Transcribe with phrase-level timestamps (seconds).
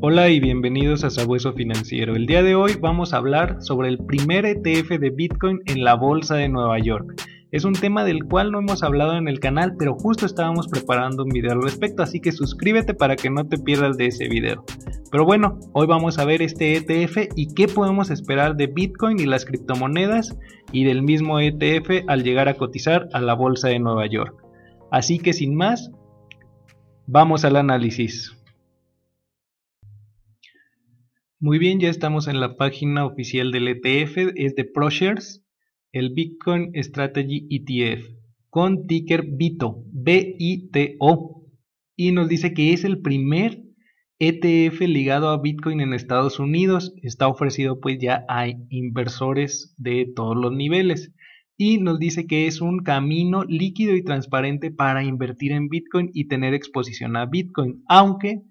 [0.00, 2.14] Hola y bienvenidos a Sabueso Financiero.
[2.14, 5.94] El día de hoy vamos a hablar sobre el primer ETF de Bitcoin en la
[5.94, 7.20] Bolsa de Nueva York.
[7.50, 11.24] Es un tema del cual no hemos hablado en el canal, pero justo estábamos preparando
[11.24, 14.64] un video al respecto, así que suscríbete para que no te pierdas de ese video.
[15.10, 19.26] Pero bueno, hoy vamos a ver este ETF y qué podemos esperar de Bitcoin y
[19.26, 20.38] las criptomonedas
[20.70, 24.36] y del mismo ETF al llegar a cotizar a la Bolsa de Nueva York.
[24.92, 25.90] Así que sin más,
[27.08, 28.37] vamos al análisis.
[31.40, 35.44] Muy bien, ya estamos en la página oficial del ETF, es de ProShares,
[35.92, 38.08] el Bitcoin Strategy ETF,
[38.50, 41.44] con ticker BITO, B-I-T-O,
[41.94, 43.62] y nos dice que es el primer
[44.18, 50.36] ETF ligado a Bitcoin en Estados Unidos, está ofrecido pues ya a inversores de todos
[50.36, 51.12] los niveles.
[51.56, 56.26] Y nos dice que es un camino líquido y transparente para invertir en Bitcoin y
[56.26, 58.42] tener exposición a Bitcoin, aunque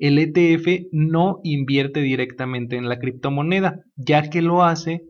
[0.00, 5.02] el ETF no invierte directamente en la criptomoneda, ya que lo hace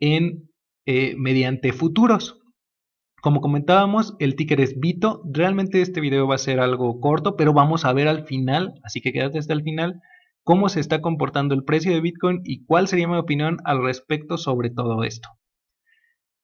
[0.00, 2.40] eh, mediante futuros.
[3.20, 5.22] Como comentábamos, el ticker es Bito.
[5.32, 9.00] Realmente este video va a ser algo corto, pero vamos a ver al final, así
[9.00, 10.00] que quédate hasta el final,
[10.44, 14.38] cómo se está comportando el precio de Bitcoin y cuál sería mi opinión al respecto
[14.38, 15.28] sobre todo esto.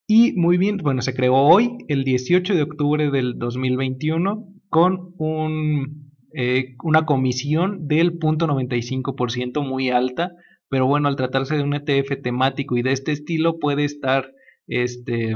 [0.09, 6.12] Y muy bien, bueno, se creó hoy, el 18 de octubre del 2021, con un
[6.35, 10.33] eh, una comisión del 0.95% muy alta,
[10.69, 14.33] pero bueno, al tratarse de un ETF temático y de este estilo puede estar,
[14.67, 15.35] este,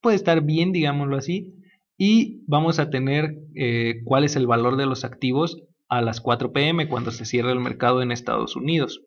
[0.00, 1.54] puede estar bien, digámoslo así,
[1.98, 6.52] y vamos a tener eh, cuál es el valor de los activos a las 4
[6.52, 9.02] pm cuando se cierre el mercado en Estados Unidos.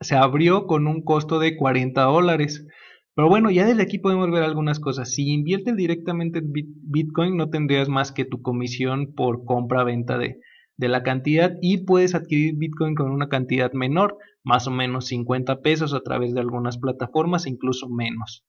[0.00, 2.66] Se abrió con un costo de 40 dólares.
[3.14, 5.12] Pero bueno, ya desde aquí podemos ver algunas cosas.
[5.12, 10.40] Si inviertes directamente en Bitcoin, no tendrías más que tu comisión por compra-venta de,
[10.78, 15.94] la cantidad y puedes adquirir Bitcoin con una cantidad menor, más o menos 50 pesos
[15.94, 18.44] a través de algunas plataformas, incluso menos,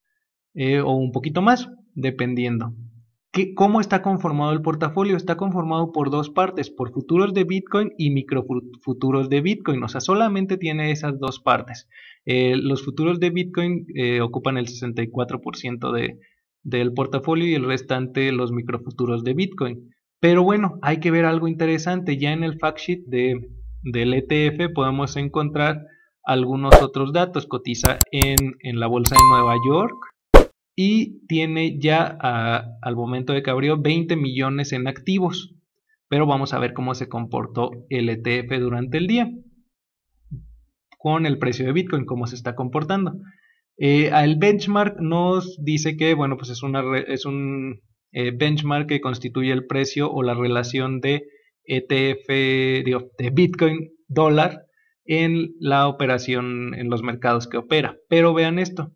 [0.54, 2.74] eh, o un poquito más, dependiendo.
[3.54, 5.16] ¿Cómo está conformado el portafolio?
[5.16, 9.82] Está conformado por dos partes, por futuros de Bitcoin y microfuturos de Bitcoin.
[9.82, 11.88] O sea, solamente tiene esas dos partes.
[12.24, 16.18] Eh, los futuros de Bitcoin eh, ocupan el 64% de,
[16.62, 19.94] del portafolio y el restante los microfuturos de Bitcoin.
[20.18, 22.16] Pero bueno, hay que ver algo interesante.
[22.16, 23.50] Ya en el fact sheet de,
[23.82, 25.82] del ETF podemos encontrar
[26.24, 27.46] algunos otros datos.
[27.46, 30.15] Cotiza en, en la bolsa de Nueva York
[30.76, 35.54] y tiene ya al momento de que abrió 20 millones en activos.
[36.08, 39.28] Pero vamos a ver cómo se comportó el ETF durante el día
[40.98, 43.14] con el precio de Bitcoin, cómo se está comportando.
[43.78, 47.80] Eh, el benchmark nos dice que, bueno, pues es, una, es un
[48.12, 51.24] eh, benchmark que constituye el precio o la relación de
[51.64, 54.66] ETF, de Bitcoin dólar
[55.04, 57.96] en la operación en los mercados que opera.
[58.08, 58.92] Pero vean esto,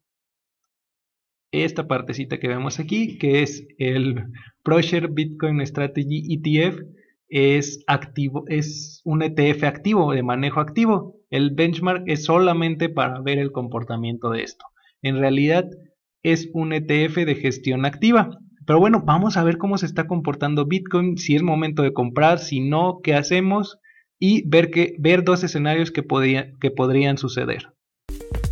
[1.52, 4.24] esta partecita que vemos aquí, que es el
[4.62, 6.80] ProShare Bitcoin Strategy ETF,
[7.28, 11.16] es activo, es un ETF activo, de manejo activo.
[11.30, 14.64] El benchmark es solamente para ver el comportamiento de esto.
[15.02, 15.70] En realidad
[16.22, 18.38] es un ETF de gestión activa.
[18.66, 22.38] Pero bueno, vamos a ver cómo se está comportando Bitcoin, si es momento de comprar,
[22.38, 23.78] si no, qué hacemos
[24.18, 26.04] y ver, que, ver dos escenarios que,
[26.60, 27.72] que podrían suceder.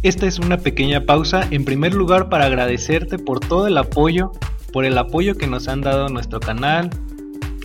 [0.05, 4.31] Esta es una pequeña pausa, en primer lugar para agradecerte por todo el apoyo,
[4.73, 6.91] por el apoyo que nos han dado nuestro canal,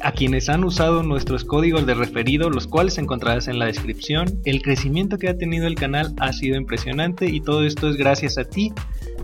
[0.01, 4.41] a quienes han usado nuestros códigos de referido, los cuales encontrarás en la descripción.
[4.45, 8.39] El crecimiento que ha tenido el canal ha sido impresionante y todo esto es gracias
[8.39, 8.73] a ti,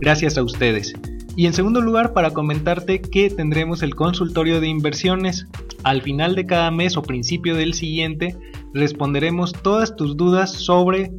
[0.00, 0.94] gracias a ustedes.
[1.34, 5.46] Y en segundo lugar, para comentarte que tendremos el consultorio de inversiones.
[5.82, 8.36] Al final de cada mes o principio del siguiente,
[8.72, 11.10] responderemos todas tus dudas sobre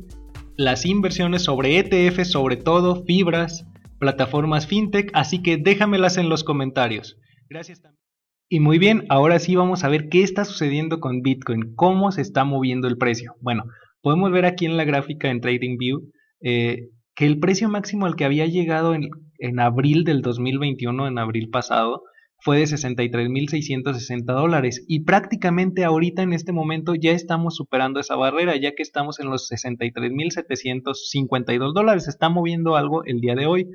[0.64, 3.66] las inversiones sobre ETF, sobre todo fibras,
[4.00, 7.18] plataformas fintech, así que déjamelas en los comentarios.
[7.50, 8.02] Gracias también.
[8.50, 12.22] Y muy bien, ahora sí vamos a ver qué está sucediendo con Bitcoin, cómo se
[12.22, 13.34] está moviendo el precio.
[13.40, 13.64] Bueno,
[14.02, 16.02] podemos ver aquí en la gráfica en TradingView
[16.42, 19.10] eh, que el precio máximo al que había llegado en,
[19.40, 22.04] en abril del 2021, en abril pasado,
[22.42, 28.56] fue de 63.660 dólares y prácticamente ahorita en este momento ya estamos superando esa barrera
[28.56, 32.08] ya que estamos en los 63.752 dólares.
[32.08, 33.68] Está moviendo algo el día de hoy,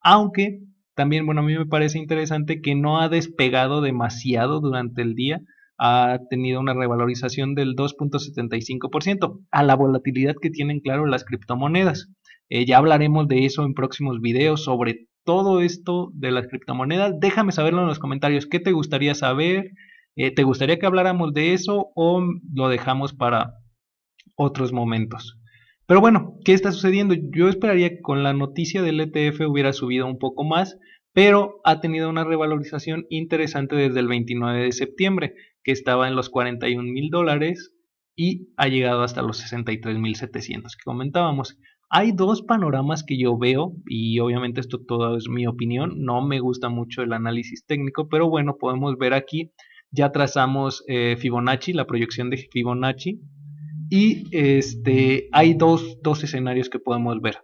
[0.00, 0.60] aunque
[0.94, 5.40] también, bueno, a mí me parece interesante que no ha despegado demasiado durante el día,
[5.76, 12.08] ha tenido una revalorización del 2.75% a la volatilidad que tienen, claro, las criptomonedas.
[12.48, 17.18] Eh, ya hablaremos de eso en próximos videos sobre todo esto de las criptomonedas.
[17.18, 18.46] Déjame saberlo en los comentarios.
[18.46, 19.72] ¿Qué te gustaría saber?
[20.16, 22.22] Eh, ¿Te gustaría que habláramos de eso o
[22.52, 23.54] lo dejamos para
[24.36, 25.38] otros momentos?
[25.86, 27.14] Pero bueno, ¿qué está sucediendo?
[27.14, 30.78] Yo esperaría que con la noticia del ETF hubiera subido un poco más,
[31.12, 36.30] pero ha tenido una revalorización interesante desde el 29 de septiembre, que estaba en los
[36.30, 37.74] 41 mil dólares
[38.16, 41.58] y ha llegado hasta los 63 mil 700 que comentábamos.
[41.96, 46.40] Hay dos panoramas que yo veo y obviamente esto todo es mi opinión, no me
[46.40, 49.52] gusta mucho el análisis técnico, pero bueno, podemos ver aquí,
[49.92, 53.20] ya trazamos eh, Fibonacci, la proyección de Fibonacci
[53.90, 57.36] y este, hay dos, dos escenarios que podemos ver.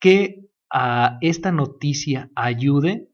[0.00, 0.40] Que
[0.72, 3.10] a esta noticia ayude,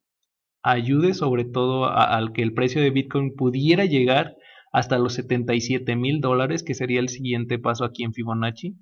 [0.63, 4.35] ayude sobre todo al que el precio de Bitcoin pudiera llegar
[4.73, 8.79] hasta los 77 mil dólares, que sería el siguiente paso aquí en Fibonacci,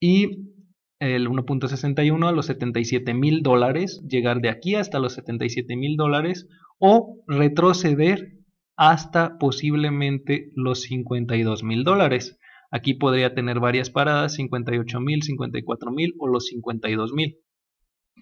[0.00, 0.55] y
[0.98, 6.48] el 1.61 a los 77 mil dólares, llegar de aquí hasta los 77 mil dólares,
[6.78, 8.36] o retroceder
[8.76, 12.38] hasta posiblemente los 52 mil dólares.
[12.70, 17.38] Aquí podría tener varias paradas, 58 mil, 54 mil o los 52 mil.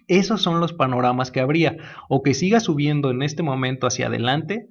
[0.07, 1.77] Esos son los panoramas que habría,
[2.09, 4.67] o que siga subiendo en este momento hacia adelante,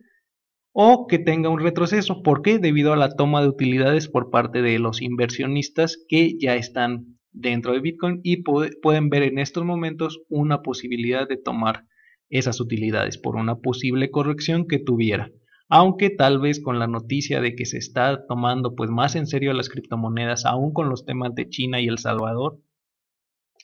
[0.73, 2.23] o que tenga un retroceso.
[2.23, 2.59] ¿Por qué?
[2.59, 7.73] Debido a la toma de utilidades por parte de los inversionistas que ya están dentro
[7.73, 11.85] de Bitcoin y pueden ver en estos momentos una posibilidad de tomar
[12.31, 15.31] esas utilidades por una posible corrección que tuviera.
[15.69, 19.53] Aunque tal vez con la noticia de que se está tomando pues más en serio
[19.53, 22.61] las criptomonedas, aún con los temas de China y El Salvador,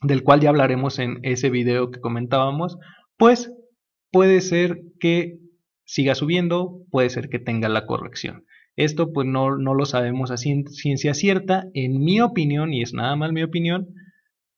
[0.02, 2.78] del cual ya hablaremos en ese video que comentábamos,
[3.16, 3.52] pues
[4.10, 5.38] puede ser que
[5.84, 8.44] siga subiendo, puede ser que tenga la corrección.
[8.84, 11.66] Esto pues no, no lo sabemos a ciencia cierta.
[11.74, 13.88] En mi opinión, y es nada más mi opinión,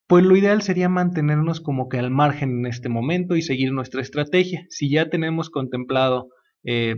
[0.07, 4.01] pues lo ideal sería mantenernos como que al margen en este momento y seguir nuestra
[4.01, 4.65] estrategia.
[4.69, 6.29] Si ya tenemos contemplado
[6.63, 6.95] eh,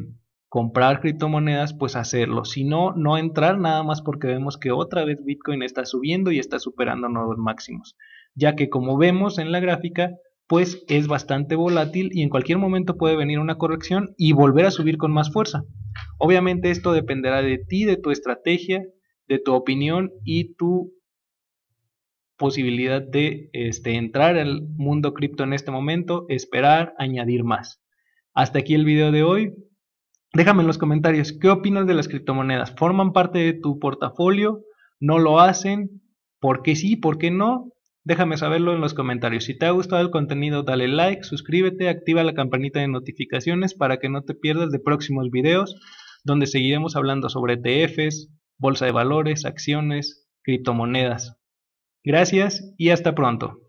[0.49, 2.45] comprar criptomonedas, pues hacerlo.
[2.45, 6.37] Si no, no entrar nada más porque vemos que otra vez Bitcoin está subiendo y
[6.37, 7.95] está superando nuevos máximos.
[8.35, 10.11] Ya que como vemos en la gráfica,
[10.45, 14.71] pues es bastante volátil y en cualquier momento puede venir una corrección y volver a
[14.71, 15.63] subir con más fuerza.
[16.17, 18.83] Obviamente esto dependerá de ti, de tu estrategia,
[19.27, 20.93] de tu opinión y tu
[22.37, 27.81] posibilidad de este, entrar al mundo cripto en este momento, esperar, añadir más.
[28.33, 29.53] Hasta aquí el video de hoy.
[30.33, 32.75] Déjame en los comentarios qué opinas de las criptomonedas.
[32.75, 34.61] ¿Forman parte de tu portafolio?
[34.99, 36.01] ¿No lo hacen?
[36.39, 36.97] ¿Por qué sí?
[36.97, 37.71] ¿Por qué no?
[38.05, 39.45] Déjame saberlo en los comentarios.
[39.45, 43.97] Si te ha gustado el contenido, dale like, suscríbete, activa la campanita de notificaciones para
[43.97, 45.75] que no te pierdas de próximos videos
[46.23, 51.37] donde seguiremos hablando sobre ETFs, bolsa de valores, acciones, criptomonedas.
[52.03, 53.64] Gracias y hasta pronto.